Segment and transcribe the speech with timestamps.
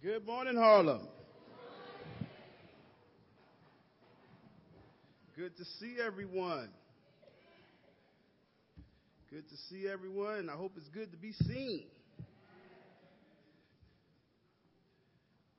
[0.00, 1.08] Good morning, Harlem.
[5.36, 6.68] Good to see everyone.
[9.28, 10.50] Good to see everyone.
[10.50, 11.82] I hope it's good to be seen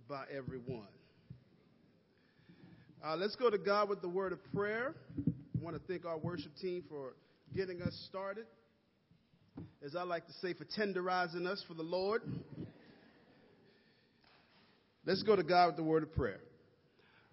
[0.08, 0.88] by everyone.
[3.06, 4.96] Uh, let's go to God with the word of prayer.
[5.28, 7.12] I want to thank our worship team for
[7.54, 8.46] getting us started.
[9.86, 12.22] As I like to say, for tenderizing us for the Lord.
[15.10, 16.40] Let's go to God with the word of prayer.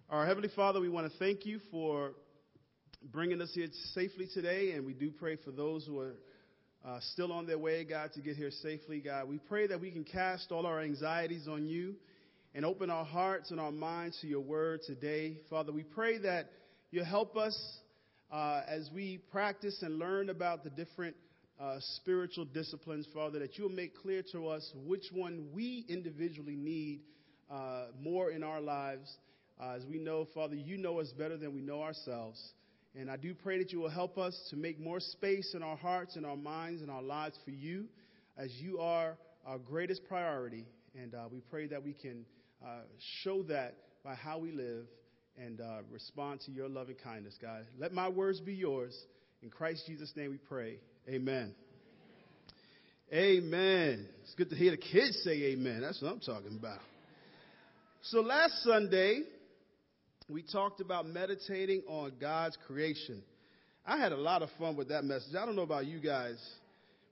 [0.09, 2.13] Our Heavenly Father, we want to thank you for
[3.11, 6.15] bringing us here safely today, and we do pray for those who are
[6.83, 9.29] uh, still on their way, God, to get here safely, God.
[9.29, 11.93] We pray that we can cast all our anxieties on you
[12.55, 15.37] and open our hearts and our minds to your word today.
[15.47, 16.49] Father, we pray that
[16.89, 17.55] you help us
[18.31, 21.15] uh, as we practice and learn about the different
[21.59, 26.55] uh, spiritual disciplines, Father, that you will make clear to us which one we individually
[26.55, 27.01] need
[27.51, 29.11] uh, more in our lives.
[29.59, 32.39] Uh, as we know, Father, you know us better than we know ourselves.
[32.95, 35.77] And I do pray that you will help us to make more space in our
[35.77, 37.85] hearts and our minds and our lives for you,
[38.37, 40.65] as you are our greatest priority.
[40.99, 42.25] And uh, we pray that we can
[42.65, 42.81] uh,
[43.23, 44.85] show that by how we live
[45.37, 47.65] and uh, respond to your loving kindness, God.
[47.77, 48.97] Let my words be yours.
[49.43, 50.79] In Christ Jesus' name we pray.
[51.07, 51.53] Amen.
[53.13, 54.07] Amen.
[54.23, 55.81] It's good to hear the kids say amen.
[55.81, 56.79] That's what I'm talking about.
[58.11, 59.23] So last Sunday,
[60.29, 63.21] we talked about meditating on God's creation.
[63.85, 65.35] I had a lot of fun with that message.
[65.35, 66.37] I don't know about you guys,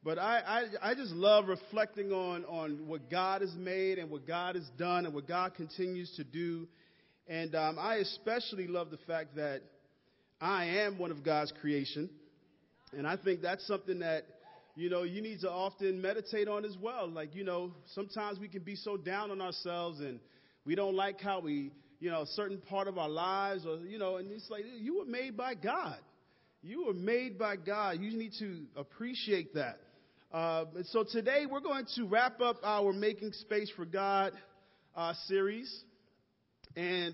[0.05, 0.39] but I,
[0.81, 4.63] I, I just love reflecting on, on what God has made and what God has
[4.77, 6.65] done and what God continues to do.
[7.27, 9.63] And um, I especially love the fact that
[10.39, 12.09] I am one of God's creation.
[12.93, 14.23] And I think that's something that,
[14.77, 17.09] you know, you need to often meditate on as well.
[17.09, 20.21] Like, you know, sometimes we can be so down on ourselves and
[20.65, 24.17] we don't like how we, you know, certain part of our lives or, you know,
[24.17, 25.97] and it's like, you were made by God.
[26.61, 27.99] You were made by God.
[27.99, 29.79] You need to appreciate that.
[30.31, 34.33] Uh, and so today we're going to wrap up our Making Space for God
[34.95, 35.83] uh, series.
[36.75, 37.13] And,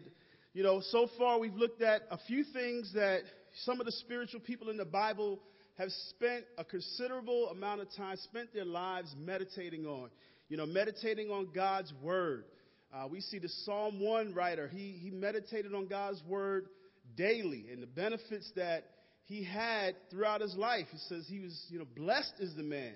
[0.54, 3.22] you know, so far we've looked at a few things that
[3.66, 5.40] some of the spiritual people in the Bible
[5.78, 10.10] have spent a considerable amount of time, spent their lives meditating on.
[10.48, 12.46] You know, meditating on God's Word.
[12.94, 16.68] Uh, we see the Psalm 1 writer, he, he meditated on God's Word
[17.16, 18.84] daily and the benefits that
[19.26, 20.88] he had throughout his life.
[20.92, 22.96] He says he was, you know, blessed is the man.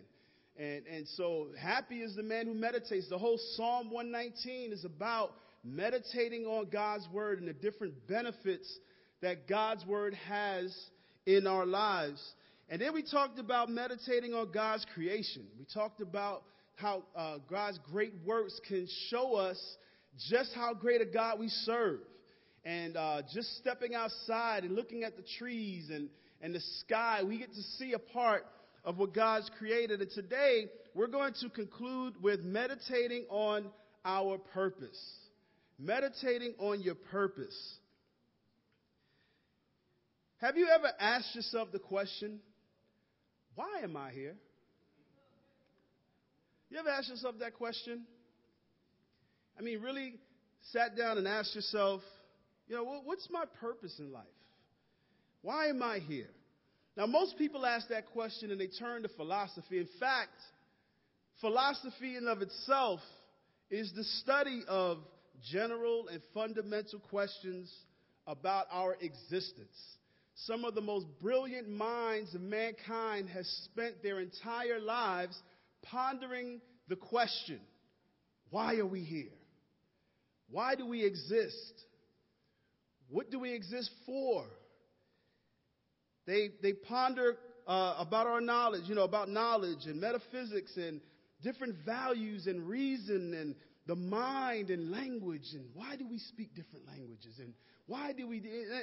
[0.58, 3.10] And, and so happy is the man who meditates.
[3.10, 5.32] The whole Psalm 119 is about
[5.64, 8.68] meditating on God's Word and the different benefits
[9.22, 10.76] that God's Word has
[11.26, 12.22] in our lives.
[12.70, 15.46] And then we talked about meditating on God's creation.
[15.58, 16.44] We talked about
[16.76, 19.58] how uh, God's great works can show us
[20.30, 22.00] just how great a God we serve.
[22.64, 26.10] And uh, just stepping outside and looking at the trees and,
[26.42, 28.44] and the sky, we get to see a part
[28.84, 30.02] of what God's created.
[30.02, 30.66] And today,
[30.96, 33.66] we're going to conclude with meditating on
[34.04, 35.00] our purpose.
[35.78, 37.76] Meditating on your purpose.
[40.38, 42.40] Have you ever asked yourself the question,
[43.56, 44.36] why am I here?
[46.70, 48.06] You ever asked yourself that question?
[49.58, 50.16] I mean, really
[50.72, 52.02] sat down and asked yourself,
[52.68, 54.26] you know, what's my purpose in life?
[55.42, 56.30] Why am I here?
[56.98, 59.80] Now, most people ask that question and they turn to philosophy.
[59.80, 60.36] In fact,
[61.42, 63.00] philosophy in of itself
[63.70, 64.98] is the study of
[65.52, 67.72] general and fundamental questions
[68.26, 69.78] about our existence.
[70.36, 75.38] Some of the most brilliant minds of mankind has spent their entire lives
[75.84, 77.60] pondering the question,
[78.50, 79.32] why are we here?
[80.50, 81.74] Why do we exist?
[83.10, 84.46] What do we exist for?
[86.26, 91.02] They, they ponder uh, about our knowledge, you know, about knowledge and metaphysics and
[91.42, 93.56] different values and reason and
[93.88, 97.54] the mind and language and why do we speak different languages and
[97.88, 98.42] why do we,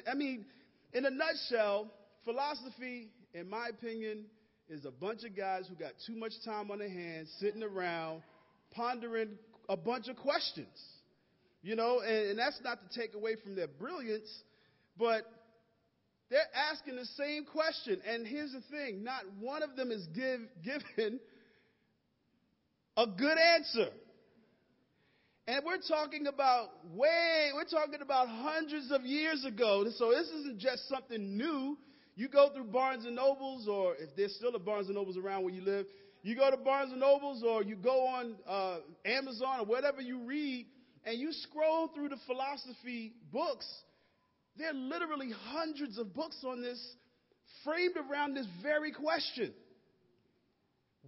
[0.08, 0.44] I mean,
[0.93, 1.91] in a nutshell,
[2.25, 4.26] philosophy, in my opinion,
[4.69, 8.23] is a bunch of guys who got too much time on their hands sitting around
[8.70, 9.31] pondering
[9.69, 10.69] a bunch of questions.
[11.62, 14.29] You know, and, and that's not to take away from their brilliance,
[14.99, 15.23] but
[16.29, 18.00] they're asking the same question.
[18.06, 21.20] And here's the thing not one of them is give, given
[22.97, 23.91] a good answer.
[25.47, 29.85] And we're talking about way, we're talking about hundreds of years ago.
[29.97, 31.76] So this isn't just something new.
[32.15, 35.43] You go through Barnes and Nobles, or if there's still a Barnes and Nobles around
[35.43, 35.87] where you live,
[36.23, 40.25] you go to Barnes and Nobles, or you go on uh, Amazon, or whatever you
[40.25, 40.67] read,
[41.04, 43.66] and you scroll through the philosophy books,
[44.56, 46.81] there are literally hundreds of books on this
[47.64, 49.52] framed around this very question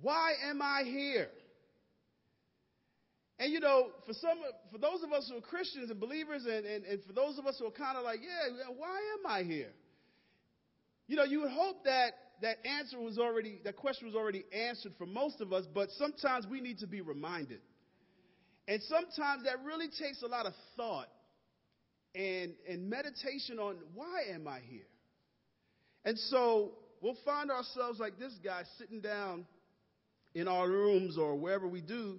[0.00, 1.29] Why am I here?
[3.38, 4.38] And you know, for some,
[4.70, 7.47] for those of us who are Christians and believers, and, and, and for those of
[7.47, 9.73] us who are kind of like, yeah, why am I here?
[11.08, 12.12] You know, you would hope that
[12.43, 16.47] that answer was already, that question was already answered for most of us, but sometimes
[16.47, 17.61] we need to be reminded.
[18.66, 21.08] And sometimes that really takes a lot of thought
[22.14, 24.87] and, and meditation on why am I here?
[26.05, 29.46] And so we'll find ourselves like this guy sitting down
[30.34, 32.19] in our rooms or wherever we do,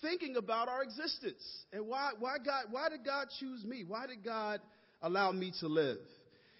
[0.00, 1.42] thinking about our existence
[1.72, 3.84] and why, why God, why did God choose me?
[3.86, 4.60] Why did God
[5.02, 5.98] allow me to live?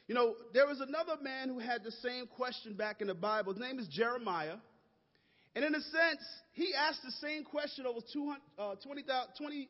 [0.07, 3.53] You know, there was another man who had the same question back in the Bible.
[3.53, 4.57] His name is Jeremiah.
[5.59, 6.23] And in a sense,
[6.53, 9.69] he asked the same question over 200, uh, 20,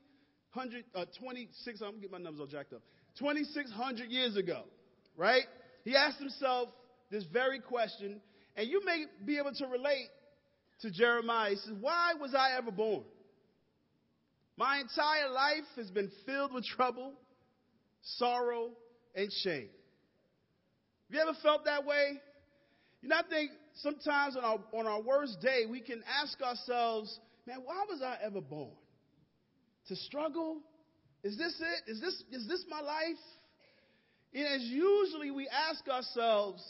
[0.53, 2.83] 20, uh, 26, I'm going to get my numbers all jacked up,
[3.19, 4.65] 2,600 years ago,
[5.17, 5.45] right?
[5.85, 6.69] He asked himself
[7.11, 8.21] this very question,
[8.55, 10.09] and you may be able to relate
[10.83, 11.53] to Jeremiah.
[11.53, 13.05] He says, Why was I ever born?
[14.59, 17.15] My entire life has been filled with trouble,
[18.03, 18.73] sorrow,
[19.15, 19.71] and shame.
[21.09, 22.21] Have you ever felt that way?
[23.01, 27.19] You know, I think sometimes on our, on our worst day, we can ask ourselves,
[27.47, 28.73] man, why was I ever born?
[29.89, 30.59] To struggle?
[31.25, 31.91] Is this it?
[31.91, 33.19] Is this, is this my life?
[34.35, 36.63] And as usually we ask ourselves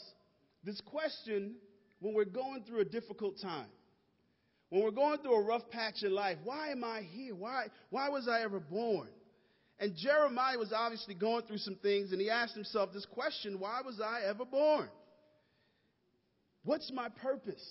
[0.63, 1.55] this question
[1.99, 3.67] when we're going through a difficult time.
[4.69, 7.35] When we're going through a rough patch in life, why am I here?
[7.35, 9.07] Why, why was I ever born?
[9.79, 13.81] And Jeremiah was obviously going through some things, and he asked himself this question why
[13.83, 14.89] was I ever born?
[16.63, 17.63] What's my purpose?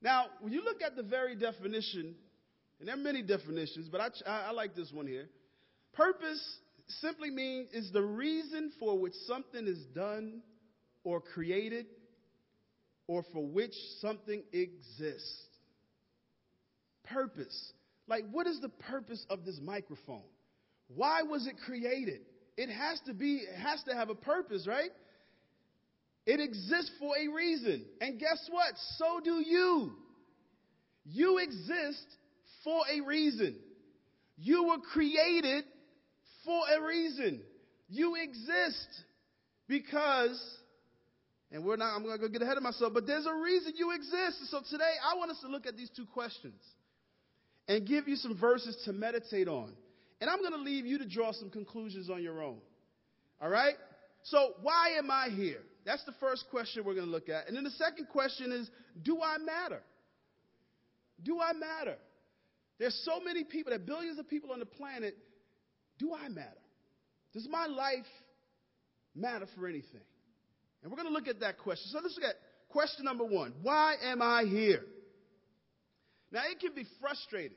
[0.00, 2.14] Now, when you look at the very definition,
[2.78, 5.28] and there are many definitions, but I, I, I like this one here.
[5.94, 6.42] Purpose
[7.00, 10.42] simply means is the reason for which something is done
[11.04, 11.86] or created
[13.06, 15.42] or for which something exists.
[17.04, 17.72] Purpose.
[18.06, 20.22] Like, what is the purpose of this microphone?
[20.94, 22.20] Why was it created?
[22.56, 24.90] It has to be, it has to have a purpose, right?
[26.28, 27.86] It exists for a reason.
[28.02, 28.74] And guess what?
[28.98, 29.92] So do you.
[31.06, 32.04] You exist
[32.62, 33.56] for a reason.
[34.36, 35.64] You were created
[36.44, 37.40] for a reason.
[37.88, 38.88] You exist
[39.68, 40.38] because,
[41.50, 43.72] and we're not, I'm going to go get ahead of myself, but there's a reason
[43.78, 44.50] you exist.
[44.50, 46.60] So today I want us to look at these two questions
[47.68, 49.72] and give you some verses to meditate on.
[50.20, 52.58] And I'm going to leave you to draw some conclusions on your own.
[53.40, 53.76] All right?
[54.24, 55.62] So, why am I here?
[55.88, 57.48] That's the first question we're going to look at.
[57.48, 58.68] And then the second question is
[59.02, 59.80] Do I matter?
[61.24, 61.96] Do I matter?
[62.78, 65.16] There's so many people, there are billions of people on the planet.
[65.98, 66.60] Do I matter?
[67.32, 68.06] Does my life
[69.16, 70.02] matter for anything?
[70.82, 71.86] And we're going to look at that question.
[71.90, 72.36] So let's look at
[72.68, 74.84] question number one Why am I here?
[76.30, 77.56] Now, it can be frustrating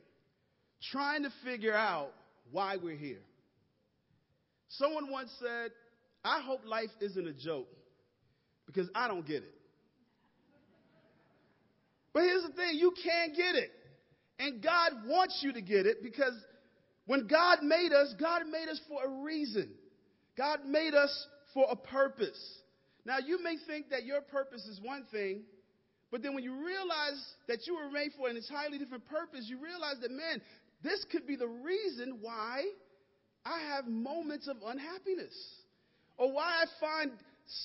[0.89, 2.13] trying to figure out
[2.49, 3.23] why we're here.
[4.69, 5.71] Someone once said,
[6.23, 7.67] I hope life isn't a joke
[8.73, 9.53] because I don't get it.
[12.13, 13.71] But here's the thing you can't get it.
[14.39, 16.33] And God wants you to get it because
[17.05, 19.69] when God made us, God made us for a reason.
[20.37, 22.39] God made us for a purpose.
[23.05, 25.41] Now, you may think that your purpose is one thing,
[26.11, 29.61] but then when you realize that you were made for an entirely different purpose, you
[29.61, 30.41] realize that, man,
[30.83, 32.63] this could be the reason why
[33.45, 35.33] I have moments of unhappiness
[36.17, 37.11] or why I find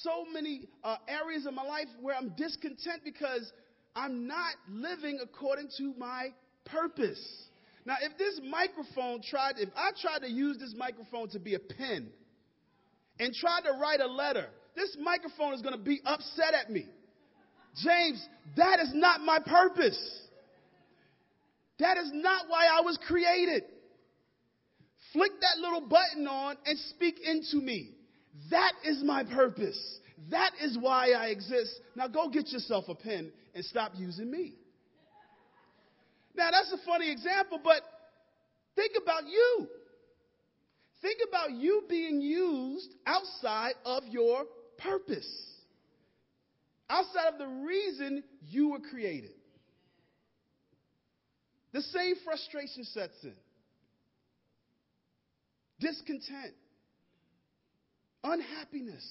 [0.03, 3.53] so many uh, areas of my life where I'm discontent because
[3.95, 6.29] I'm not living according to my
[6.65, 7.21] purpose.
[7.85, 11.61] Now, if this microphone tried, if I tried to use this microphone to be a
[11.61, 12.09] pen
[13.21, 16.87] and tried to write a letter, this microphone is going to be upset at me.
[17.83, 18.27] James,
[18.57, 19.99] that is not my purpose.
[21.79, 23.65] That is not why I was created.
[25.13, 27.96] Flick that little button on and speak into me.
[28.51, 30.01] That is my purpose.
[30.31, 31.81] That is why I exist.
[31.95, 34.55] Now go get yourself a pen and stop using me.
[36.35, 37.83] Now that's a funny example, but
[38.75, 39.69] think about you.
[41.03, 44.45] Think about you being used outside of your
[44.79, 45.29] purpose,
[46.89, 49.31] outside of the reason you were created.
[51.73, 53.35] The same frustration sets in
[55.79, 56.55] discontent,
[58.33, 59.07] unhappiness,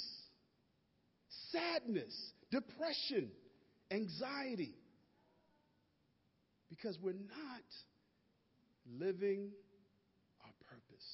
[1.51, 2.13] sadness,
[2.51, 3.29] depression,
[3.91, 4.73] anxiety.
[6.69, 9.51] Because we're not living
[10.43, 11.05] our purpose.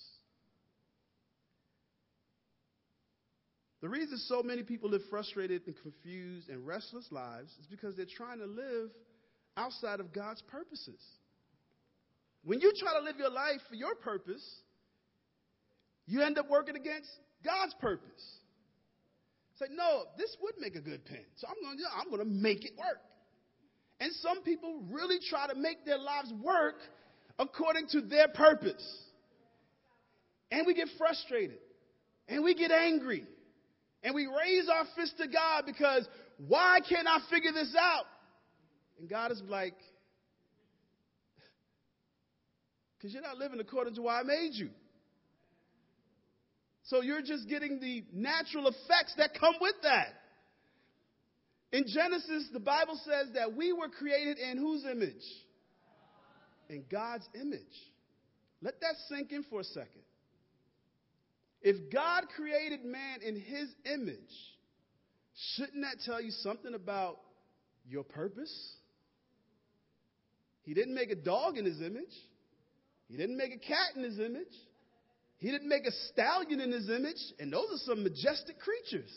[3.81, 8.05] The reason so many people live frustrated and confused and restless lives is because they're
[8.05, 8.89] trying to live
[9.57, 11.01] outside of God's purposes.
[12.43, 14.43] When you try to live your life for your purpose,
[16.07, 17.09] you end up working against
[17.43, 18.23] God's purpose.
[19.59, 22.41] Say, no, this would make a good pen, so I'm going to I'm going to
[22.41, 23.01] make it work.
[23.99, 26.75] And some people really try to make their lives work
[27.37, 28.83] according to their purpose.
[30.49, 31.59] And we get frustrated.
[32.27, 33.25] And we get angry.
[34.03, 36.07] And we raise our fist to God because
[36.47, 38.05] why can't I figure this out?
[38.99, 39.75] And God is like,
[42.97, 44.69] because you're not living according to why I made you.
[46.91, 50.09] So you're just getting the natural effects that come with that.
[51.71, 55.23] In Genesis, the Bible says that we were created in whose image?
[56.69, 57.61] In God's image.
[58.61, 60.01] Let that sink in for a second.
[61.61, 64.19] If God created man in his image,
[65.55, 67.19] shouldn't that tell you something about
[67.87, 68.53] your purpose?
[70.63, 72.13] He didn't make a dog in his image.
[73.07, 74.51] He didn't make a cat in his image.
[75.41, 77.17] He didn't make a stallion in his image.
[77.39, 79.11] And those are some majestic creatures.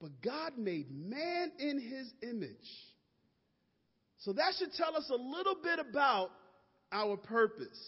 [0.00, 2.56] But God made man in his image.
[4.18, 6.30] So that should tell us a little bit about
[6.90, 7.78] our purpose.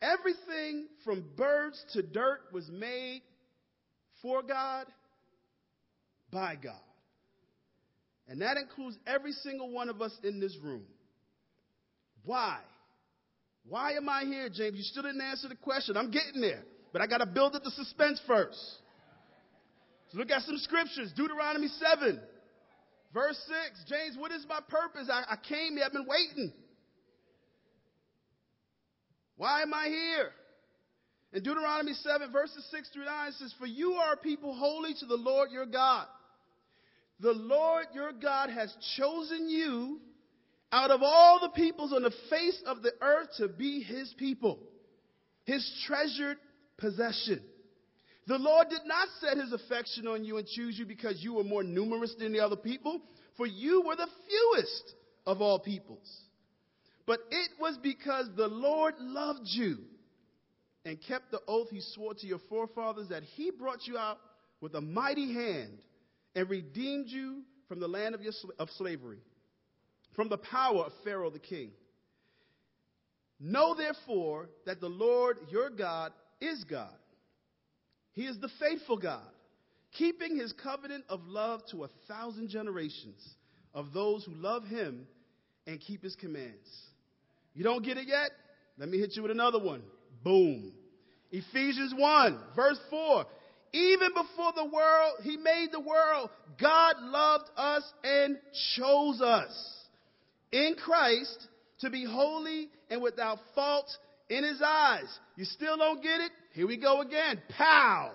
[0.00, 3.20] Everything from birds to dirt was made
[4.22, 4.86] for God,
[6.32, 6.74] by God.
[8.26, 10.84] And that includes every single one of us in this room.
[12.24, 12.58] Why?
[13.68, 14.76] Why am I here, James?
[14.76, 15.96] You still didn't answer the question.
[15.96, 16.62] I'm getting there.
[16.92, 18.58] But I got to build up the suspense first.
[20.10, 21.12] So look at some scriptures.
[21.16, 22.20] Deuteronomy 7,
[23.12, 23.84] verse 6.
[23.88, 25.08] James, what is my purpose?
[25.10, 25.84] I, I came here.
[25.84, 26.52] I've been waiting.
[29.36, 30.30] Why am I here?
[31.32, 34.94] In Deuteronomy 7, verses 6 through 9, it says, For you are a people holy
[35.00, 36.06] to the Lord your God.
[37.20, 40.00] The Lord your God has chosen you
[40.76, 44.58] out of all the peoples on the face of the earth to be his people,
[45.44, 46.36] his treasured
[46.76, 47.40] possession.
[48.26, 51.44] The Lord did not set his affection on you and choose you because you were
[51.44, 53.00] more numerous than the other people,
[53.38, 56.14] for you were the fewest of all peoples.
[57.06, 59.78] But it was because the Lord loved you
[60.84, 64.18] and kept the oath he swore to your forefathers that he brought you out
[64.60, 65.78] with a mighty hand
[66.34, 69.20] and redeemed you from the land of, your, of slavery,
[70.16, 71.70] from the power of Pharaoh the king.
[73.38, 76.94] Know therefore that the Lord your God is God.
[78.12, 79.28] He is the faithful God,
[79.92, 83.22] keeping his covenant of love to a thousand generations
[83.74, 85.06] of those who love him
[85.66, 86.66] and keep his commands.
[87.54, 88.30] You don't get it yet?
[88.78, 89.82] Let me hit you with another one.
[90.24, 90.72] Boom.
[91.30, 93.26] Ephesians 1, verse 4.
[93.72, 98.38] Even before the world, He made the world, God loved us and
[98.76, 99.76] chose us
[100.56, 101.48] in Christ
[101.80, 103.90] to be holy and without fault
[104.28, 105.18] in His eyes.
[105.36, 106.32] You still don't get it?
[106.54, 107.40] Here we go again.
[107.56, 108.12] Pow!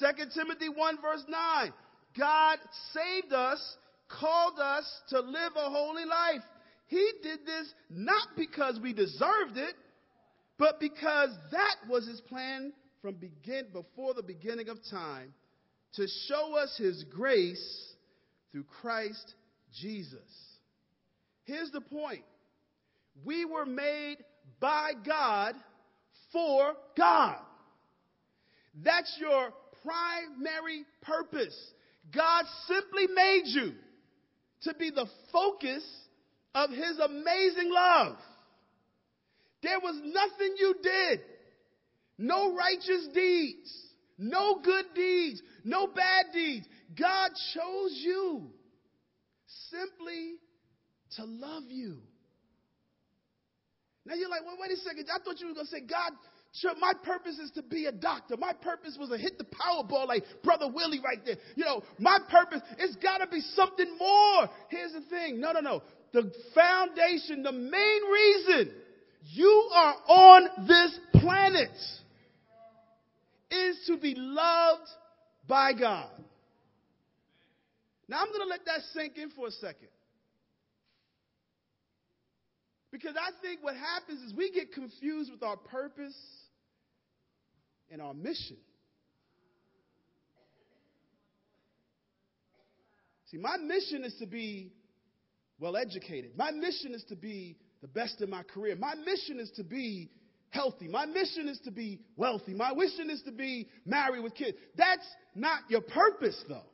[0.00, 1.72] 2 Timothy 1, verse 9.
[2.18, 2.58] God
[2.92, 3.76] saved us,
[4.08, 6.42] called us to live a holy life
[6.86, 9.74] he did this not because we deserved it,
[10.58, 15.34] but because that was his plan from begin before the beginning of time
[15.94, 17.94] to show us his grace
[18.52, 19.34] through Christ
[19.74, 20.20] Jesus.
[21.46, 22.22] Here's the point.
[23.24, 24.18] We were made
[24.60, 25.54] by God
[26.32, 27.38] for God.
[28.84, 31.56] That's your primary purpose.
[32.14, 33.72] God simply made you
[34.62, 35.84] to be the focus
[36.54, 38.16] of his amazing love.
[39.62, 41.20] There was nothing you did,
[42.18, 43.72] no righteous deeds,
[44.18, 46.66] no good deeds, no bad deeds.
[46.98, 48.50] God chose you
[49.70, 50.34] simply
[51.16, 51.98] to love you.
[54.04, 55.08] Now you're like, well, wait a second.
[55.12, 56.12] I thought you were going to say, God,
[56.80, 58.36] my purpose is to be a doctor.
[58.36, 61.36] My purpose was to hit the Powerball like Brother Willie right there.
[61.54, 64.48] You know, my purpose, it's got to be something more.
[64.68, 65.40] Here's the thing.
[65.40, 65.82] No, no, no
[66.16, 68.72] the foundation, the main reason
[69.32, 71.76] you are on this planet
[73.50, 74.88] is to be loved
[75.46, 76.10] by God.
[78.08, 79.88] Now I'm going to let that sink in for a second.
[82.96, 86.16] Because I think what happens is we get confused with our purpose
[87.90, 88.56] and our mission.
[93.30, 94.72] See, my mission is to be
[95.60, 96.30] well educated.
[96.38, 98.76] My mission is to be the best in my career.
[98.76, 100.10] My mission is to be
[100.48, 100.88] healthy.
[100.88, 102.54] My mission is to be wealthy.
[102.54, 104.56] My mission is to be married with kids.
[104.74, 106.64] That's not your purpose, though.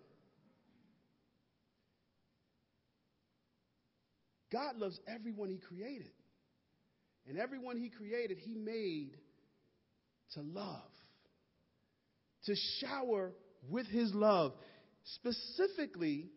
[4.52, 6.10] God loves everyone He created.
[7.28, 9.16] And everyone He created, He made
[10.34, 10.90] to love,
[12.46, 13.32] to shower
[13.68, 14.52] with His love,
[15.16, 16.30] specifically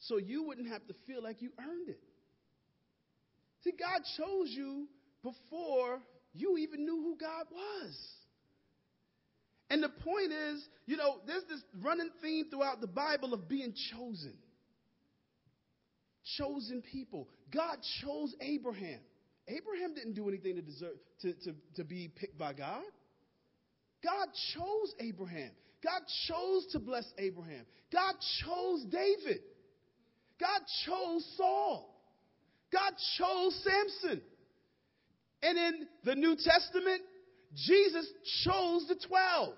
[0.00, 2.00] so you wouldn't have to feel like you earned it.
[3.62, 4.88] See, God chose you
[5.22, 6.00] before
[6.32, 7.98] you even knew who God was.
[9.70, 13.72] And the point is, you know, there's this running theme throughout the Bible of being
[13.92, 14.34] chosen
[16.38, 17.28] chosen people.
[17.52, 19.00] God chose Abraham.
[19.48, 22.82] Abraham didn't do anything to deserve to, to, to be picked by God.
[24.02, 25.50] God chose Abraham.
[25.82, 27.64] God chose to bless Abraham.
[27.92, 28.14] God
[28.44, 29.40] chose David.
[30.40, 31.88] God chose Saul.
[32.72, 34.22] God chose Samson.
[35.42, 37.02] And in the New Testament,
[37.54, 38.06] Jesus
[38.44, 39.54] chose the 12.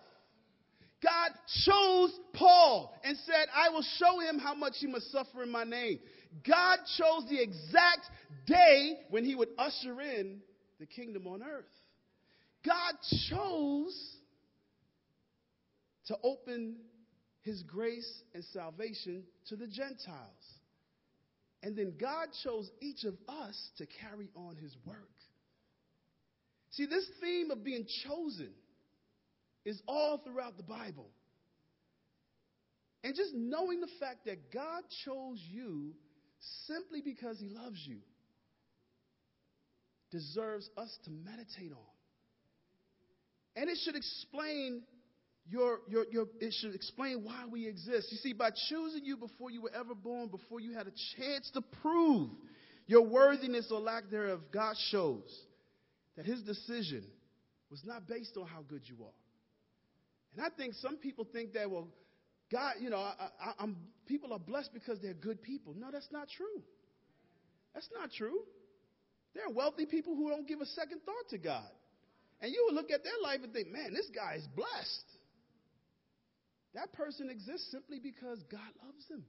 [1.03, 1.31] God
[1.67, 5.65] chose Paul and said, I will show him how much he must suffer in my
[5.65, 5.99] name.
[6.47, 8.11] God chose the exact
[8.47, 10.41] day when he would usher in
[10.81, 11.65] the kingdom on earth.
[12.65, 12.95] God
[13.31, 14.17] chose
[16.07, 16.77] to open
[17.43, 20.45] his grace and salvation to the Gentiles.
[21.63, 24.99] And then God chose each of us to carry on his work.
[26.71, 28.51] See, this theme of being chosen
[29.65, 31.09] is all throughout the Bible.
[33.03, 35.93] And just knowing the fact that God chose you
[36.67, 37.99] simply because he loves you
[40.11, 41.95] deserves us to meditate on.
[43.57, 44.83] And it should explain
[45.49, 48.09] your, your, your, it should explain why we exist.
[48.11, 51.51] You see, by choosing you before you were ever born, before you had a chance
[51.55, 52.31] to prove
[52.87, 55.29] your worthiness or lack thereof, God shows
[56.17, 57.05] that his decision
[57.71, 59.11] was not based on how good you are.
[60.37, 61.89] And I think some people think that, well,
[62.51, 63.29] God, you know, I,
[63.59, 63.67] I,
[64.07, 65.75] people are blessed because they're good people.
[65.77, 66.63] No, that's not true.
[67.75, 68.41] That's not true.
[69.35, 71.69] There are wealthy people who don't give a second thought to God.
[72.41, 75.05] And you will look at their life and think, man, this guy is blessed.
[76.75, 79.25] That person exists simply because God loves them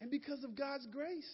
[0.00, 1.30] and because of God's grace.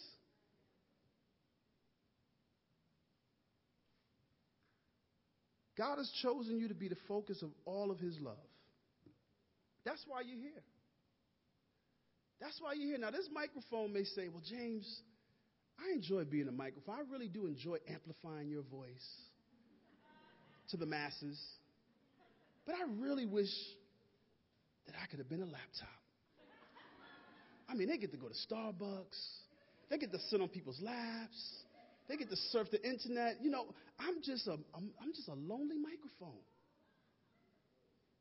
[5.77, 8.37] God has chosen you to be the focus of all of His love.
[9.85, 10.63] That's why you're here.
[12.41, 12.99] That's why you're here.
[12.99, 14.87] Now, this microphone may say, well, James,
[15.79, 16.97] I enjoy being a microphone.
[16.97, 19.07] I really do enjoy amplifying your voice
[20.71, 21.41] to the masses.
[22.67, 23.53] But I really wish
[24.87, 25.89] that I could have been a laptop.
[27.69, 29.19] I mean, they get to go to Starbucks,
[29.91, 31.65] they get to sit on people's laps,
[32.09, 33.39] they get to surf the internet.
[33.43, 33.67] You know,
[33.99, 36.45] I'm just a, I'm, I'm just a lonely microphone.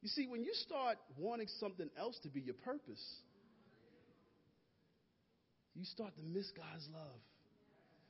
[0.02, 3.04] You see, when you start wanting something else to be your purpose,
[5.76, 7.20] you start to miss God's love.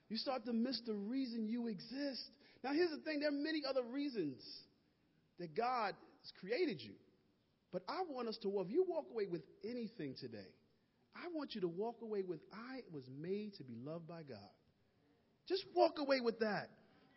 [0.10, 2.22] You start to miss the reason you exist.
[2.64, 4.44] Now, here's the thing there are many other reasons
[5.40, 6.94] that God has created you.
[7.72, 10.52] But I want us to, if you walk away with anything today,
[11.16, 14.38] I want you to walk away with, I was made to be loved by God.
[15.48, 16.70] Just walk away with that.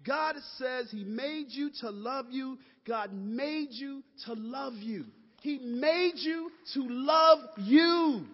[0.04, 2.58] God says He made you to love you.
[2.86, 5.06] God made you to love you.
[5.42, 8.26] He made you to love you.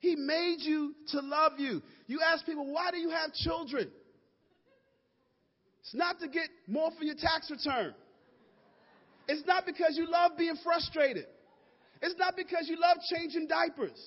[0.00, 1.82] He made you to love you.
[2.06, 3.90] You ask people, why do you have children?
[5.80, 7.94] It's not to get more for your tax return.
[9.26, 11.26] It's not because you love being frustrated.
[12.00, 13.98] It's not because you love changing diapers.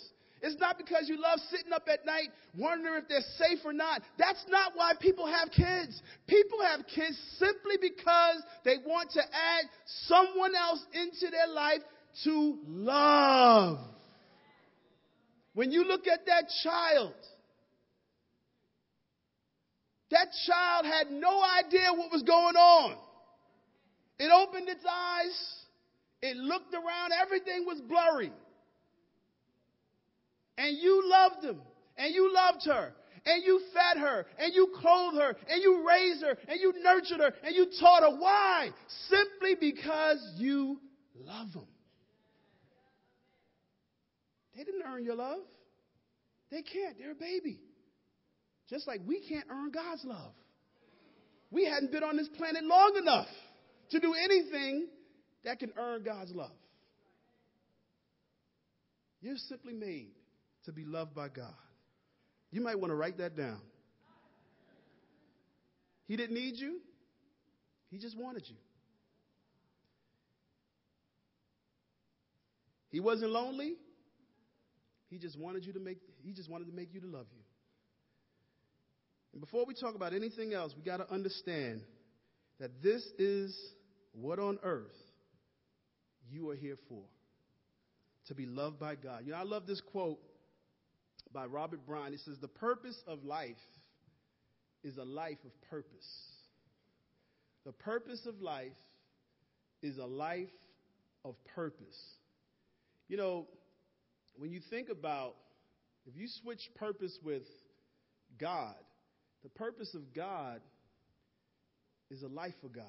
[0.42, 4.02] It's not because you love sitting up at night wondering if they're safe or not.
[4.18, 6.02] That's not why people have kids.
[6.28, 9.66] People have kids simply because they want to add
[10.08, 11.82] someone else into their life
[12.24, 13.80] to love.
[15.62, 17.14] When you look at that child,
[20.10, 22.96] that child had no idea what was going on.
[24.18, 25.56] It opened its eyes,
[26.24, 28.34] it looked around, everything was blurry.
[30.58, 31.62] And you loved him
[31.96, 32.94] and you loved her.
[33.28, 34.26] And you fed her.
[34.40, 35.36] And you clothed her.
[35.48, 36.36] And you raised her.
[36.48, 37.34] And you nurtured her.
[37.44, 38.18] And you taught her.
[38.18, 38.72] Why?
[39.10, 40.80] Simply because you
[41.24, 41.68] love them.
[44.56, 45.40] They didn't earn your love.
[46.50, 46.98] They can't.
[46.98, 47.60] They're a baby.
[48.70, 50.34] Just like we can't earn God's love.
[51.50, 53.28] We hadn't been on this planet long enough
[53.92, 54.88] to do anything
[55.44, 56.52] that can earn God's love.
[59.22, 60.12] You're simply made
[60.66, 61.54] to be loved by God.
[62.52, 63.62] You might want to write that down.
[66.08, 66.80] He didn't need you,
[67.90, 68.56] He just wanted you.
[72.90, 73.76] He wasn't lonely.
[75.12, 77.44] He just wanted you to make he just wanted to make you to love you.
[79.34, 81.82] And before we talk about anything else, we got to understand
[82.60, 83.56] that this is
[84.14, 84.96] what on earth
[86.30, 87.04] you are here for.
[88.28, 89.24] To be loved by God.
[89.26, 90.20] You know, I love this quote
[91.34, 92.14] by Robert Brown.
[92.14, 93.56] It says, The purpose of life
[94.84, 96.08] is a life of purpose.
[97.66, 98.72] The purpose of life
[99.82, 100.50] is a life
[101.26, 101.98] of purpose.
[103.08, 103.48] You know,
[104.42, 105.36] when you think about
[106.08, 107.44] if you switch purpose with
[108.40, 108.74] God,
[109.44, 110.62] the purpose of God
[112.10, 112.86] is a life for God.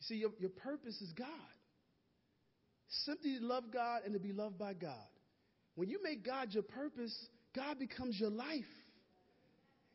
[0.00, 1.28] You see, your, your purpose is God.
[3.04, 5.06] Simply to love God and to be loved by God.
[5.76, 7.14] When you make God your purpose,
[7.54, 8.64] God becomes your life.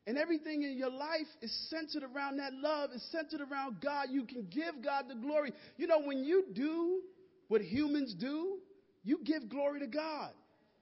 [0.07, 4.07] And everything in your life is centered around that love, is centered around God.
[4.09, 5.51] You can give God the glory.
[5.75, 7.01] You know, when you do
[7.49, 8.59] what humans do,
[9.03, 10.31] you give glory to God.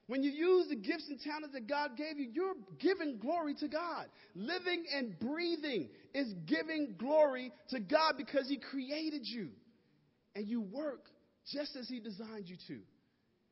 [0.06, 3.68] When you use the gifts and talents that God gave you, you're giving glory to
[3.68, 4.06] God.
[4.34, 9.50] Living and breathing is giving glory to God because He created you.
[10.34, 11.04] And you work
[11.52, 12.80] just as He designed you to.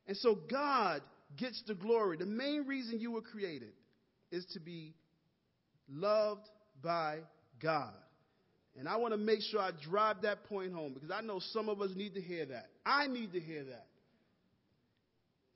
[0.09, 1.03] And so God
[1.37, 2.17] gets the glory.
[2.17, 3.73] The main reason you were created
[4.33, 4.95] is to be
[5.89, 6.49] loved
[6.83, 7.19] by
[7.63, 7.95] God.
[8.77, 11.69] And I want to make sure I drive that point home because I know some
[11.69, 12.67] of us need to hear that.
[12.85, 13.87] I need to hear that.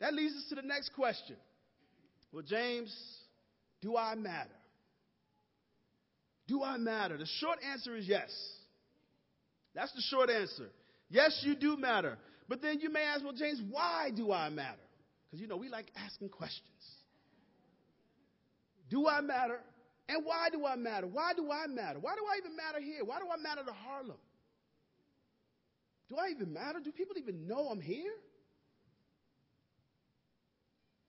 [0.03, 1.37] That leads us to the next question.
[2.33, 2.93] Well, James,
[3.81, 4.51] do I matter?
[6.49, 7.17] Do I matter?
[7.17, 8.29] The short answer is yes.
[9.77, 10.71] That's the short answer.
[11.09, 12.19] Yes, you do matter.
[12.49, 14.83] But then you may ask, well, James, why do I matter?
[15.25, 16.67] Because, you know, we like asking questions.
[18.91, 19.61] Do I matter?
[20.09, 21.07] And why do I matter?
[21.07, 22.01] Why do I matter?
[22.01, 23.05] Why do I even matter here?
[23.05, 24.19] Why do I matter to Harlem?
[26.09, 26.81] Do I even matter?
[26.83, 28.11] Do people even know I'm here?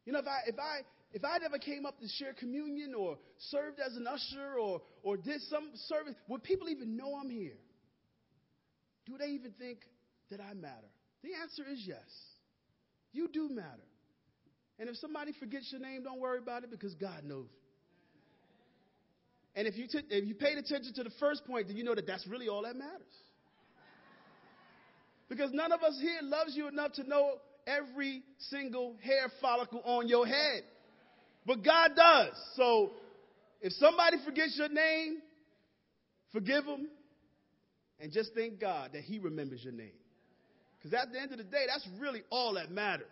[0.06, 0.80] You know, if I if I
[1.14, 5.18] if I never came up to share communion or served as an usher or or
[5.18, 7.58] did some service, would people even know I'm here?
[9.06, 9.80] Do they even think
[10.32, 10.90] that I matter?
[11.24, 11.98] The answer is yes.
[13.12, 13.88] You do matter.
[14.80, 17.48] And if somebody forgets your name, don't worry about it because God knows.
[19.56, 21.94] And if you, t- if you paid attention to the first point, then you know
[21.94, 23.14] that that's really all that matters.
[25.30, 27.36] Because none of us here loves you enough to know
[27.68, 30.64] every single hair follicle on your head.
[31.46, 32.34] But God does.
[32.56, 32.92] So
[33.62, 35.18] if somebody forgets your name,
[36.32, 36.88] forgive them
[38.00, 39.92] and just thank God that He remembers your name.
[40.78, 43.08] Because at the end of the day, that's really all that matters.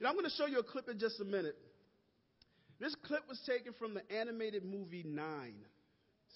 [0.00, 1.56] Know, I'm going to show you a clip in just a minute.
[2.80, 5.54] This clip was taken from the animated movie Nine.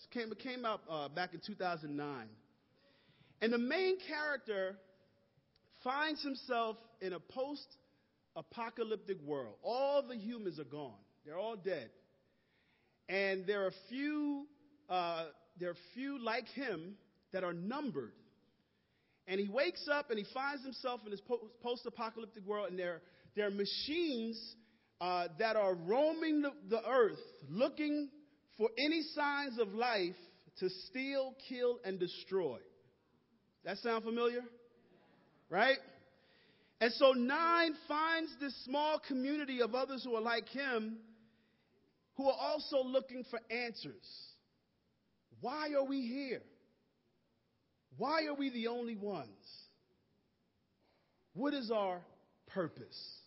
[0.04, 2.28] It came, it came out uh, back in 2009.
[3.40, 4.76] And the main character
[5.84, 7.66] finds himself in a post
[8.36, 9.54] apocalyptic world.
[9.62, 11.90] All the humans are gone, they're all dead.
[13.08, 14.46] And there are few,
[14.88, 15.26] uh,
[15.58, 16.94] there are few like him
[17.32, 18.12] that are numbered.
[19.26, 21.20] And he wakes up and he finds himself in this
[21.62, 23.02] post apocalyptic world, and there,
[23.36, 24.56] there are machines
[25.00, 27.18] uh, that are roaming the, the earth
[27.48, 28.08] looking
[28.56, 30.16] for any signs of life
[30.58, 32.58] to steal, kill, and destroy.
[33.64, 34.42] That sound familiar?
[35.52, 35.76] Right?
[36.80, 40.96] And so Nine finds this small community of others who are like him
[42.16, 44.02] who are also looking for answers.
[45.42, 46.40] Why are we here?
[47.98, 49.28] Why are we the only ones?
[51.34, 52.00] What is our
[52.54, 53.21] purpose?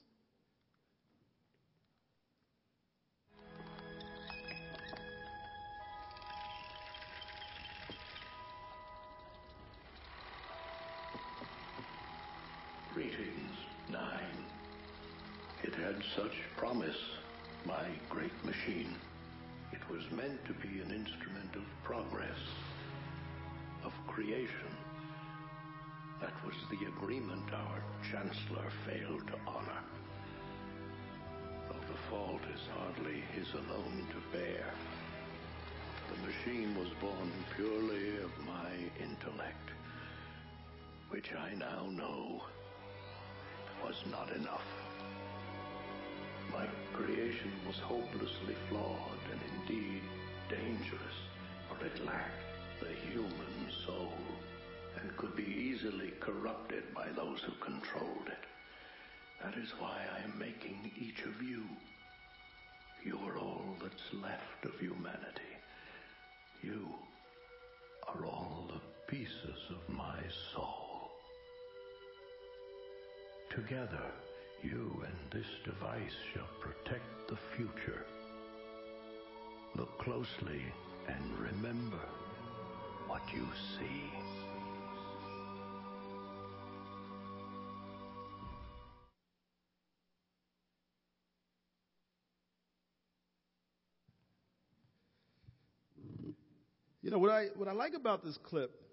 [13.90, 14.44] Nine.
[15.64, 16.98] It had such promise,
[17.66, 18.98] my great machine.
[19.72, 22.38] It was meant to be an instrument of progress,
[23.86, 24.76] of creation.
[26.20, 29.82] That was the agreement our Chancellor failed to honor.
[31.70, 34.74] Though the fault is hardly his alone to bear.
[36.10, 39.70] The machine was born purely of my intellect,
[41.10, 42.42] which I now know
[43.86, 44.66] was not enough.
[46.52, 50.02] My creation was hopelessly flawed and indeed
[50.50, 51.18] dangerous,
[51.70, 52.42] for it lacked
[52.80, 54.14] the human soul
[55.00, 58.46] and could be easily corrupted by those who controlled it.
[59.44, 61.64] That is why I am making each of you.
[63.04, 65.54] You are all that's left of humanity.
[66.64, 66.88] You
[68.08, 70.22] are all the pieces of my
[70.54, 70.85] soul.
[73.50, 74.12] Together,
[74.64, 78.06] you and this device shall protect the future.
[79.76, 80.62] Look closely
[81.08, 82.00] and remember
[83.08, 84.12] what you see.
[97.02, 98.85] You know what I what I like about this clip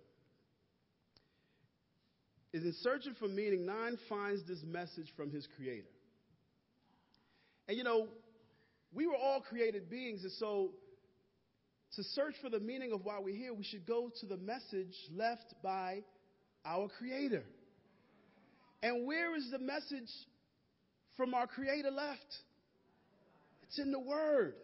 [2.52, 5.88] is in searching for meaning, Nine finds this message from his creator.
[7.68, 8.08] And you know,
[8.92, 10.72] we were all created beings, and so
[11.96, 14.94] to search for the meaning of why we're here, we should go to the message
[15.14, 16.02] left by
[16.64, 17.44] our creator.
[18.82, 20.10] And where is the message
[21.16, 22.34] from our creator left?
[23.62, 24.54] It's in the word.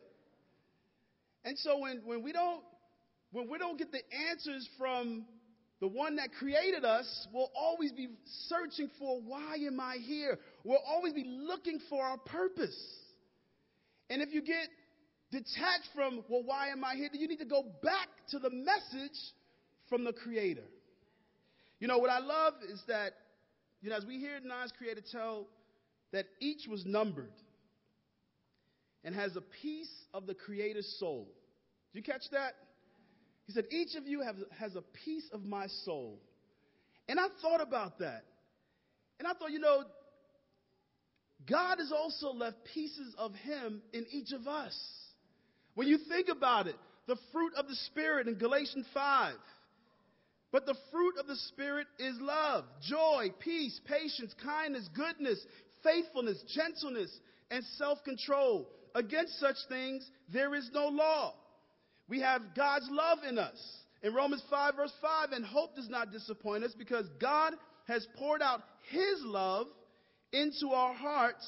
[1.44, 2.62] And so when, when we don't
[3.30, 5.26] when we don't get the answers from
[5.80, 8.08] the one that created us, we'll always be
[8.48, 10.38] searching for why am I here?
[10.64, 12.76] We'll always be looking for our purpose.
[14.10, 14.68] And if you get
[15.30, 17.10] detached from, well, why am I here?
[17.12, 19.18] You need to go back to the message
[19.88, 20.64] from the Creator.
[21.78, 23.12] You know, what I love is that,
[23.80, 25.46] you know, as we hear Nine's Creator tell
[26.12, 27.30] that each was numbered
[29.04, 31.28] and has a piece of the Creator's soul.
[31.92, 32.54] Did you catch that?
[33.48, 36.20] He said, Each of you have, has a piece of my soul.
[37.08, 38.24] And I thought about that.
[39.18, 39.84] And I thought, you know,
[41.48, 44.78] God has also left pieces of Him in each of us.
[45.74, 49.34] When you think about it, the fruit of the Spirit in Galatians 5.
[50.52, 55.38] But the fruit of the Spirit is love, joy, peace, patience, kindness, goodness,
[55.82, 57.10] faithfulness, gentleness,
[57.50, 58.68] and self control.
[58.94, 61.34] Against such things, there is no law.
[62.08, 63.56] We have God's love in us.
[64.02, 67.54] In Romans 5, verse 5, and hope does not disappoint us because God
[67.86, 69.66] has poured out His love
[70.32, 71.44] into our hearts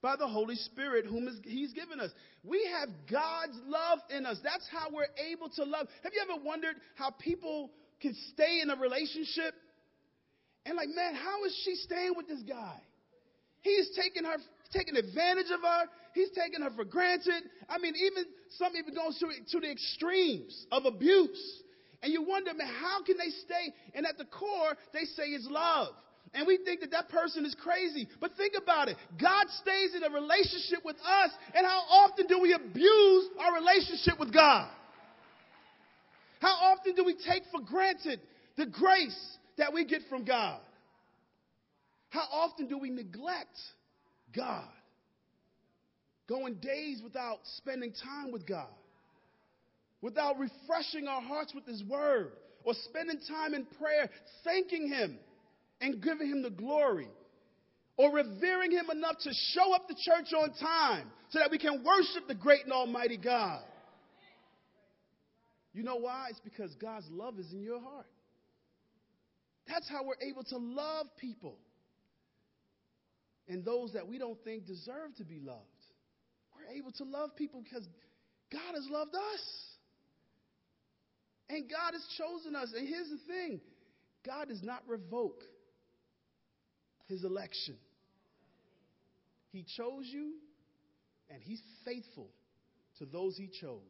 [0.00, 2.10] by the Holy Spirit, whom He's given us.
[2.42, 4.38] We have God's love in us.
[4.42, 5.86] That's how we're able to love.
[6.02, 7.70] Have you ever wondered how people
[8.00, 9.54] can stay in a relationship
[10.66, 12.80] and, like, man, how is she staying with this guy?
[13.62, 14.36] He's taking her,
[14.72, 15.84] taking advantage of her.
[16.14, 17.44] He's taking her for granted.
[17.68, 18.24] I mean, even
[18.58, 21.62] some even goes to, to the extremes of abuse.
[22.02, 23.72] And you wonder, man, how can they stay?
[23.94, 25.94] And at the core, they say it's love.
[26.34, 28.08] And we think that that person is crazy.
[28.20, 28.96] But think about it.
[29.20, 31.30] God stays in a relationship with us.
[31.54, 34.68] And how often do we abuse our relationship with God?
[36.40, 38.20] How often do we take for granted
[38.56, 40.60] the grace that we get from God?
[42.08, 43.58] How often do we neglect
[44.34, 44.68] God?
[46.28, 48.68] Going days without spending time with God,
[50.00, 52.32] without refreshing our hearts with His Word,
[52.64, 54.08] or spending time in prayer,
[54.44, 55.18] thanking Him
[55.80, 57.08] and giving Him the glory,
[57.96, 61.84] or revering Him enough to show up to church on time so that we can
[61.84, 63.62] worship the great and almighty God.
[65.74, 66.28] You know why?
[66.30, 68.06] It's because God's love is in your heart.
[69.66, 71.56] That's how we're able to love people
[73.48, 75.60] and those that we don't think deserve to be loved.
[76.54, 77.86] We're able to love people because
[78.52, 79.44] God has loved us.
[81.48, 82.72] And God has chosen us.
[82.76, 83.60] And here's the thing
[84.24, 85.42] God does not revoke
[87.06, 87.76] his election.
[89.50, 90.32] He chose you,
[91.28, 92.30] and he's faithful
[92.98, 93.80] to those he chose.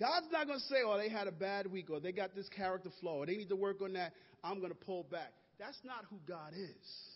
[0.00, 2.48] God's not going to say, oh, they had a bad week, or they got this
[2.48, 4.12] character flaw, or they need to work on that.
[4.42, 5.32] I'm going to pull back.
[5.58, 7.11] That's not who God is.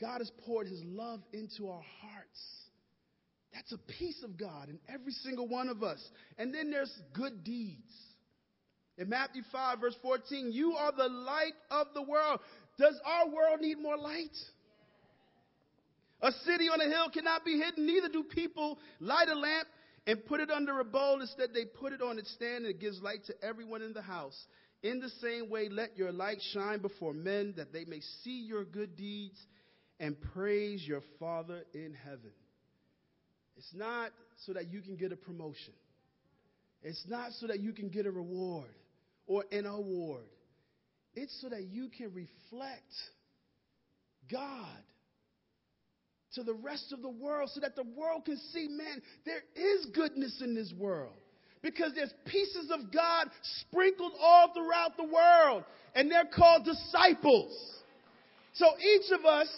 [0.00, 2.40] God has poured his love into our hearts.
[3.52, 6.00] That's a piece of God in every single one of us.
[6.38, 7.92] And then there's good deeds.
[8.96, 12.40] In Matthew 5, verse 14, you are the light of the world.
[12.78, 14.36] Does our world need more light?
[16.22, 19.68] A city on a hill cannot be hidden, neither do people light a lamp
[20.06, 21.20] and put it under a bowl.
[21.20, 24.02] Instead, they put it on its stand and it gives light to everyone in the
[24.02, 24.38] house.
[24.82, 28.64] In the same way, let your light shine before men that they may see your
[28.64, 29.38] good deeds
[30.00, 32.32] and praise your Father in heaven.
[33.56, 34.10] It's not
[34.46, 35.74] so that you can get a promotion.
[36.82, 38.70] It's not so that you can get a reward
[39.26, 40.24] or an award.
[41.14, 42.92] It's so that you can reflect
[44.32, 44.82] God
[46.34, 49.86] to the rest of the world so that the world can see, man, there is
[49.94, 51.12] goodness in this world.
[51.62, 57.54] Because there's pieces of God sprinkled all throughout the world, and they're called disciples.
[58.54, 59.48] So each of us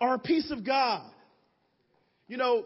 [0.00, 1.10] are a piece of God.
[2.28, 2.64] You know,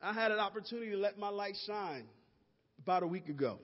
[0.00, 2.04] I had an opportunity to let my light shine
[2.82, 3.58] about a week ago.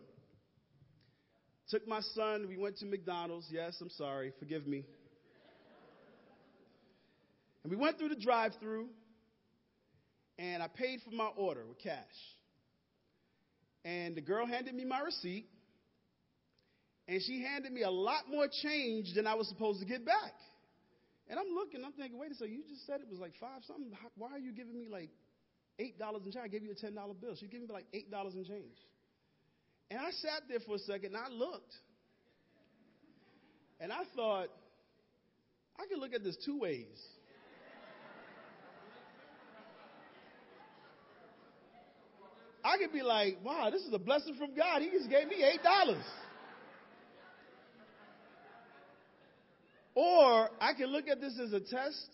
[1.71, 3.47] Took my son, we went to McDonald's.
[3.51, 4.85] Yes, I'm sorry, forgive me.
[7.63, 8.87] And we went through the drive through,
[10.39, 12.05] and I paid for my order with cash.
[13.85, 15.47] And the girl handed me my receipt,
[17.09, 20.35] and she handed me a lot more change than I was supposed to get back.
[21.29, 23.61] And I'm looking, I'm thinking, wait a second, you just said it was like five
[23.67, 23.93] something.
[24.17, 25.11] Why are you giving me like
[25.79, 26.45] eight dollars in change?
[26.45, 27.35] I gave you a ten dollar bill.
[27.39, 28.77] She's giving me like eight dollars in change.
[29.91, 31.75] And I sat there for a second and I looked.
[33.81, 34.49] And I thought,
[35.79, 36.99] I could look at this two ways.
[42.65, 44.83] I could be like, wow, this is a blessing from God.
[44.83, 46.05] He just gave me eight dollars.
[49.99, 52.07] Or I can look at this as a test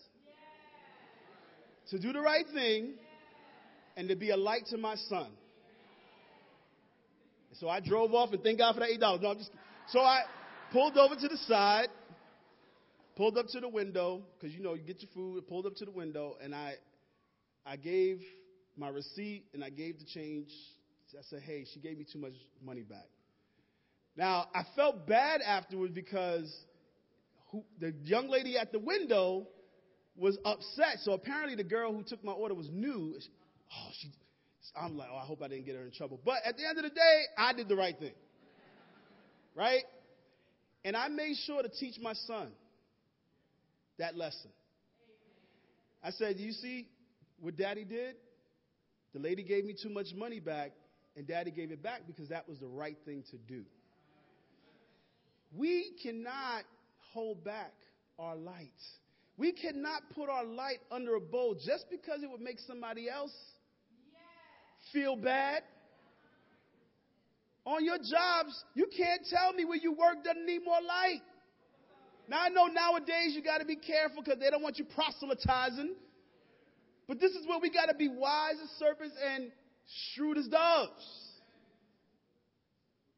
[1.91, 2.93] to do the right thing
[3.95, 5.27] and to be a light to my son.
[7.59, 9.21] So I drove off and thank God for that eight dollars.
[9.21, 9.51] No, I'm just
[9.89, 10.21] so I
[10.71, 11.89] pulled over to the side,
[13.15, 15.47] pulled up to the window because you know you get your food.
[15.47, 16.77] Pulled up to the window and I,
[17.67, 18.19] I gave
[18.75, 20.49] my receipt and I gave the change.
[21.13, 22.33] I said, "Hey, she gave me too much
[22.65, 23.05] money back."
[24.17, 26.51] Now I felt bad afterwards because
[27.55, 29.47] who, the young lady at the window
[30.17, 30.99] was upset.
[31.03, 33.15] So apparently the girl who took my order was new.
[33.71, 34.11] Oh, she.
[34.75, 36.19] I'm like, oh, I hope I didn't get her in trouble.
[36.25, 38.13] But at the end of the day, I did the right thing.
[39.55, 39.83] Right?
[40.83, 42.51] And I made sure to teach my son
[43.97, 44.51] that lesson.
[46.03, 46.87] I said, You see
[47.39, 48.15] what daddy did?
[49.13, 50.71] The lady gave me too much money back,
[51.15, 53.63] and daddy gave it back because that was the right thing to do.
[55.55, 56.65] We cannot
[57.15, 57.71] hold back
[58.19, 58.81] our light.
[59.37, 63.33] We cannot put our light under a bowl just because it would make somebody else
[64.91, 65.63] feel bad.
[67.65, 71.21] On your jobs, you can't tell me where you work doesn't need more light.
[72.27, 75.95] Now I know nowadays you got to be careful because they don't want you proselytizing.
[77.07, 79.51] But this is where we got to be wise as serpents and
[80.13, 81.24] shrewd as doves.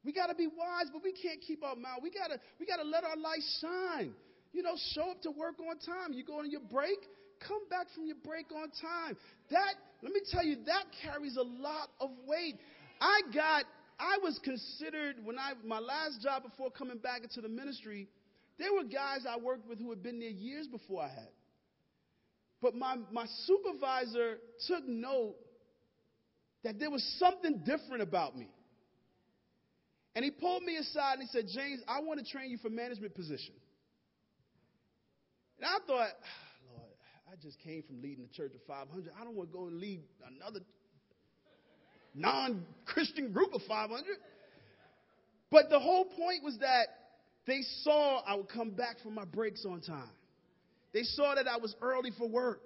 [0.08, 2.00] We got to be wise, but we can't keep our mouth.
[2.02, 4.14] We got to we got to let our light shine.
[4.54, 6.14] You know, show up to work on time.
[6.14, 6.98] You go on your break,
[7.46, 9.18] come back from your break on time.
[9.52, 12.56] That let me tell you, that carries a lot of weight.
[13.02, 13.66] I got
[14.00, 18.08] I was considered when I my last job before coming back into the ministry,
[18.58, 21.32] there were guys I worked with who had been there years before I had.
[22.62, 25.36] But my, my supervisor took note
[26.64, 28.50] that there was something different about me.
[30.18, 32.72] And he pulled me aside and he said, James, I want to train you for
[32.72, 33.54] management position.
[35.60, 36.90] And I thought, oh, Lord,
[37.32, 39.12] I just came from leading the church of 500.
[39.16, 40.62] I don't want to go and lead another
[42.16, 44.06] non Christian group of 500.
[45.52, 46.88] But the whole point was that
[47.46, 50.10] they saw I would come back from my breaks on time.
[50.96, 52.64] They saw that I was early for work.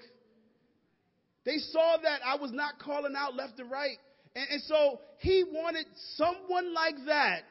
[1.43, 3.97] They saw that I was not calling out left and right.
[4.35, 7.41] And, and, so he wanted someone like that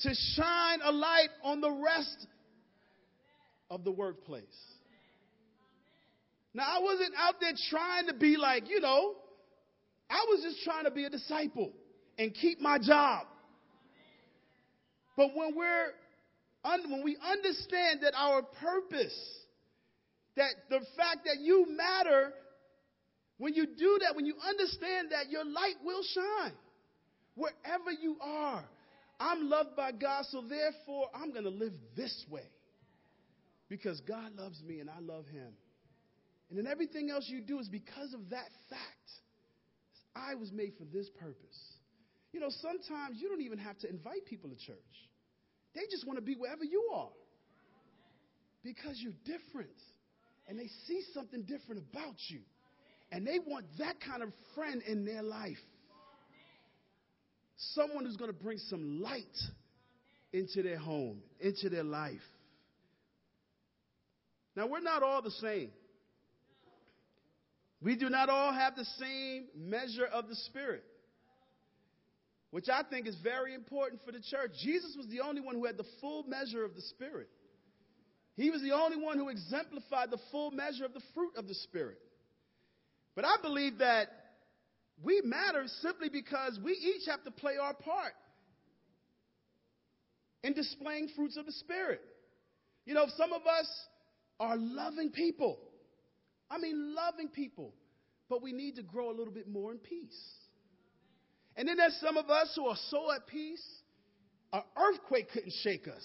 [0.00, 2.26] to shine a light on the rest
[3.70, 4.44] of the workplace.
[6.52, 9.14] Now, I wasn't out there trying to be like, you know,
[10.08, 11.72] I was just trying to be a disciple
[12.16, 13.26] and keep my job.
[15.16, 15.92] But when we're
[16.88, 19.18] when we understand that our purpose,
[20.36, 22.32] that the fact that you matter,
[23.38, 26.52] when you do that, when you understand that, your light will shine
[27.34, 28.64] wherever you are.
[29.18, 32.48] I'm loved by God, so therefore I'm going to live this way
[33.68, 35.52] because God loves me and I love Him.
[36.50, 39.10] And then everything else you do is because of that fact.
[40.14, 41.58] I was made for this purpose.
[42.32, 44.76] You know, sometimes you don't even have to invite people to church.
[45.74, 47.10] They just want to be wherever you are
[48.62, 49.74] because you're different.
[50.46, 52.40] And they see something different about you.
[53.14, 55.56] And they want that kind of friend in their life.
[57.74, 59.22] Someone who's going to bring some light
[60.32, 62.18] into their home, into their life.
[64.56, 65.70] Now, we're not all the same.
[67.80, 70.82] We do not all have the same measure of the Spirit
[72.50, 74.52] which I think is very important for the church.
[74.62, 77.28] Jesus was the only one who had the full measure of the Spirit.
[78.36, 81.54] He was the only one who exemplified the full measure of the fruit of the
[81.54, 81.98] Spirit.
[83.14, 84.08] But I believe that
[85.02, 88.12] we matter simply because we each have to play our part
[90.42, 92.00] in displaying fruits of the Spirit.
[92.84, 93.66] You know, some of us
[94.38, 95.58] are loving people.
[96.50, 97.72] I mean, loving people.
[98.28, 100.18] But we need to grow a little bit more in peace.
[101.56, 103.64] And then there's some of us who are so at peace,
[104.52, 106.04] an earthquake couldn't shake us.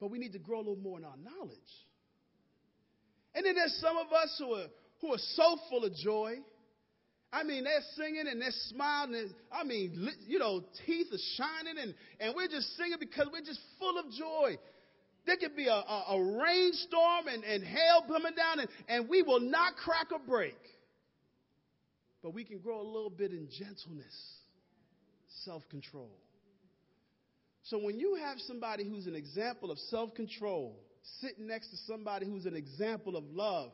[0.00, 1.56] But we need to grow a little more in our knowledge.
[3.36, 4.66] And then there's some of us who are,
[5.02, 6.36] who are so full of joy.
[7.30, 9.14] I mean, they're singing and they're smiling.
[9.14, 13.44] And, I mean, you know, teeth are shining, and, and we're just singing because we're
[13.44, 14.56] just full of joy.
[15.26, 19.20] There could be a, a, a rainstorm and, and hail coming down, and, and we
[19.22, 20.56] will not crack a break.
[22.22, 24.14] But we can grow a little bit in gentleness,
[25.44, 26.10] self control.
[27.64, 30.80] So when you have somebody who's an example of self control,
[31.20, 33.70] sitting next to somebody who's an example of love,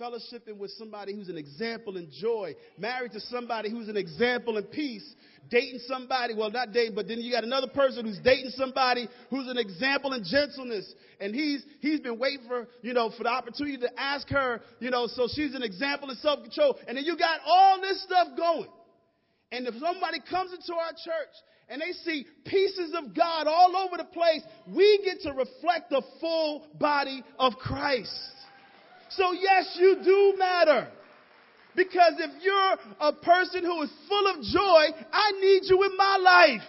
[0.00, 4.64] fellowshipping with somebody who's an example in joy, married to somebody who's an example in
[4.64, 5.14] peace,
[5.50, 9.48] dating somebody, well, not dating, but then you got another person who's dating somebody who's
[9.48, 10.92] an example in gentleness.
[11.20, 14.90] And he's, he's been waiting for, you know, for the opportunity to ask her, you
[14.90, 16.78] know, so she's an example in self-control.
[16.86, 18.68] And then you got all this stuff going.
[19.52, 21.34] And if somebody comes into our church
[21.68, 26.02] and they see pieces of God all over the place, we get to reflect the
[26.20, 28.10] full body of Christ.
[29.10, 30.88] So yes, you do matter.
[31.76, 36.16] Because if you're a person who is full of joy, I need you in my
[36.16, 36.68] life.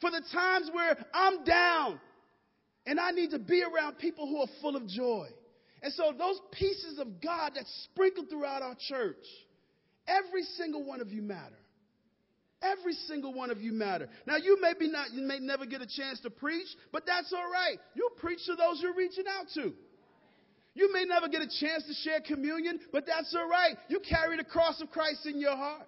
[0.00, 2.00] For the times where I'm down
[2.86, 5.26] and I need to be around people who are full of joy.
[5.82, 9.24] And so those pieces of God that sprinkled throughout our church,
[10.08, 11.54] every single one of you matter.
[12.60, 14.08] Every single one of you matter.
[14.26, 17.32] Now you may be not, you may never get a chance to preach, but that's
[17.32, 17.78] all right.
[17.94, 19.72] You preach to those you're reaching out to.
[20.74, 23.76] You may never get a chance to share communion, but that's all right.
[23.88, 25.86] You carry the cross of Christ in your heart.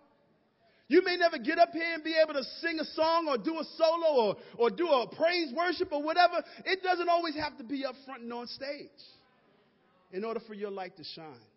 [0.89, 3.59] You may never get up here and be able to sing a song or do
[3.61, 6.43] a solo or, or do a praise worship or whatever.
[6.65, 8.89] It doesn't always have to be up front and on stage
[10.13, 11.50] in order for your light to shine.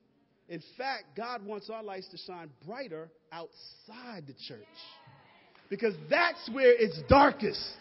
[0.50, 4.60] In fact, God wants our lights to shine brighter outside the church
[5.70, 7.78] because that's where it's darkest.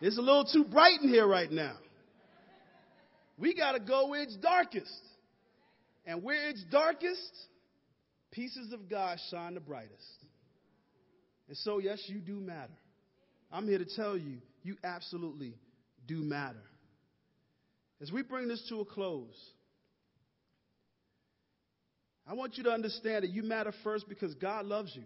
[0.00, 1.76] It's a little too bright in here right now.
[3.38, 4.92] We got to go where it's darkest.
[6.04, 7.32] And where it's darkest,
[8.32, 9.92] pieces of God shine the brightest.
[11.48, 12.72] And so, yes, you do matter.
[13.52, 15.54] I'm here to tell you, you absolutely
[16.06, 16.62] do matter.
[18.00, 19.36] As we bring this to a close,
[22.32, 25.02] I want you to understand that you matter first because God loves you,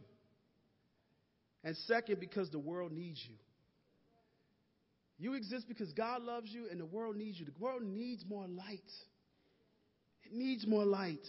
[1.64, 3.34] and second, because the world needs you.
[5.18, 7.44] You exist because God loves you and the world needs you.
[7.44, 8.78] The world needs more light.
[10.22, 11.26] It needs more light.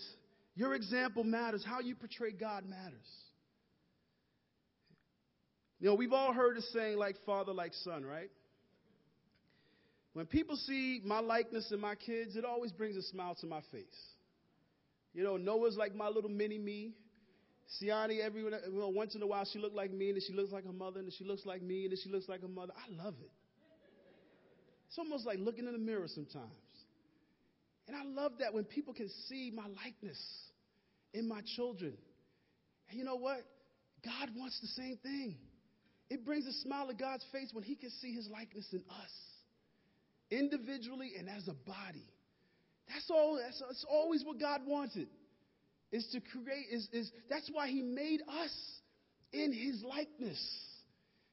[0.54, 1.66] Your example matters.
[1.66, 3.10] How you portray God matters.
[5.80, 8.30] You know, we've all heard the saying, like father, like son, right?
[10.14, 13.62] When people see my likeness in my kids, it always brings a smile to my
[13.72, 14.17] face.
[15.18, 16.94] You know, Noah's like my little mini me.
[17.82, 20.52] Siani, every well, once in a while, she looked like me, and then she looks
[20.52, 22.48] like her mother, and then she looks like me, and then she looks like her
[22.48, 22.72] mother.
[22.78, 23.32] I love it.
[24.88, 26.52] It's almost like looking in the mirror sometimes.
[27.88, 30.22] And I love that when people can see my likeness
[31.16, 31.98] in my children.
[32.92, 33.40] And you know what?
[34.06, 35.36] God wants the same thing.
[36.12, 39.12] It brings a smile to God's face when He can see His likeness in us,
[40.30, 42.06] individually and as a body.
[42.90, 43.40] That's all.
[43.44, 45.08] That's, that's always what God wanted.
[45.92, 46.66] Is to create.
[46.72, 48.54] Is, is that's why He made us
[49.32, 50.40] in His likeness.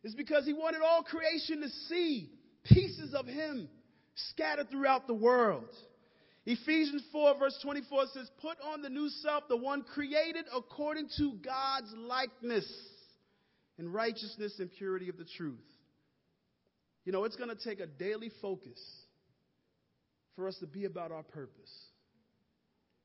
[0.03, 2.31] It's because He wanted all creation to see
[2.65, 3.69] pieces of Him
[4.15, 5.69] scattered throughout the world.
[6.47, 11.33] Ephesians 4, verse 24 says, Put on the new self, the one created according to
[11.43, 12.71] God's likeness
[13.79, 15.59] in righteousness and purity of the truth.
[17.07, 18.79] You know, it's going to take a daily focus
[20.37, 21.73] for us to be about our purpose.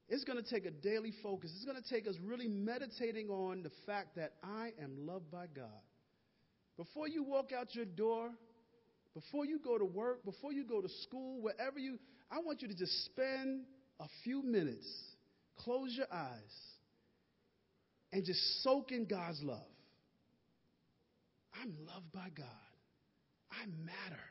[0.07, 1.51] It's going to take a daily focus.
[1.55, 5.45] It's going to take us really meditating on the fact that I am loved by
[5.55, 5.83] God.
[6.77, 8.31] Before you walk out your door,
[9.13, 11.99] before you go to work, before you go to school, wherever you,
[12.31, 13.65] I want you to just spend
[13.99, 14.87] a few minutes,
[15.57, 16.55] close your eyes,
[18.11, 19.59] and just soak in God's love.
[21.61, 22.45] I'm loved by God.
[23.51, 24.23] I matter.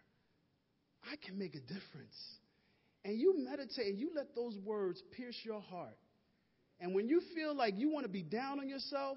[1.05, 2.17] I can make a difference.
[3.09, 5.97] And you meditate and you let those words pierce your heart.
[6.79, 9.17] And when you feel like you want to be down on yourself,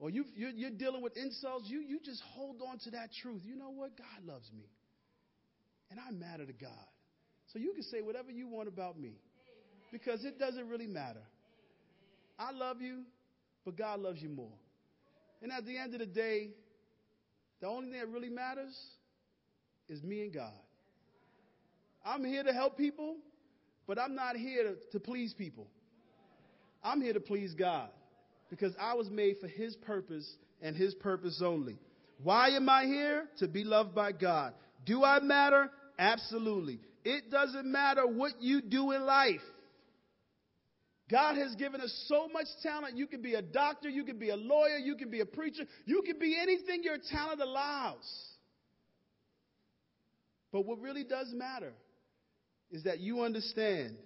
[0.00, 3.42] or you, you're, dealing with insults, you, you just hold on to that truth.
[3.44, 3.96] You know what?
[3.96, 4.64] God loves me.
[5.88, 6.88] And I matter to God.
[7.52, 9.12] So you can say whatever you want about me
[9.92, 11.22] because it doesn't really matter.
[12.40, 13.02] I love you,
[13.64, 14.58] but God loves you more.
[15.42, 16.48] And at the end of the day,
[17.60, 18.76] the only thing that really matters
[19.88, 20.50] is me and God.
[22.04, 23.16] I'm here to help people,
[23.86, 25.66] but I'm not here to, please people.
[26.82, 27.88] I'm here to please God
[28.50, 30.28] because I was made for His purpose
[30.60, 31.78] and His purpose only.
[32.22, 33.24] Why am I here?
[33.38, 34.54] To be loved by God.
[34.84, 35.70] Do I matter?
[35.98, 36.80] Absolutely.
[37.04, 39.40] It doesn't matter what you do in life.
[41.10, 42.96] God has given us so much talent.
[42.96, 45.64] You can be a doctor, you can be a lawyer, you can be a preacher,
[45.84, 48.32] you can be anything your talent allows.
[50.52, 51.72] But what really does matter
[52.72, 53.96] is that you understand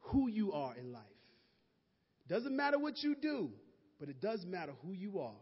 [0.00, 1.02] who you are in life.
[2.24, 3.50] It Doesn't matter what you do,
[4.00, 5.36] but it does matter who you are.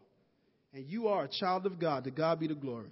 [0.75, 2.05] And you are a child of God.
[2.05, 2.91] To God be the glory.